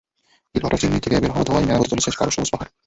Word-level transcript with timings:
ইটভাটার 0.55 0.79
চিমনি 0.81 0.99
থেকে 0.99 1.15
বের 1.15 1.31
হওয়া 1.33 1.45
ধোঁয়ায় 1.47 1.65
ন্যাড়া 1.65 1.79
হতে 1.81 1.91
চলেছে 1.91 2.09
গাঢ় 2.11 2.31
সবুজ 2.33 2.49
পাহাড়। 2.51 2.69